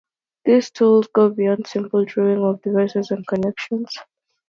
These 0.45 0.71
tools 0.71 1.09
go 1.13 1.29
beyond 1.29 1.67
simple 1.67 2.05
drawing 2.05 2.39
of 2.43 2.63
devices 2.63 3.11
and 3.11 3.27
connections. 3.27 3.93